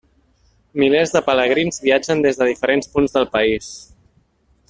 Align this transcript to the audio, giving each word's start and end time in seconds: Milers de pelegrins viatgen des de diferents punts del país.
Milers 0.83 1.11
de 1.15 1.21
pelegrins 1.27 1.79
viatgen 1.83 2.25
des 2.27 2.41
de 2.41 2.49
diferents 2.53 2.91
punts 2.97 3.17
del 3.19 3.31
país. 3.39 3.71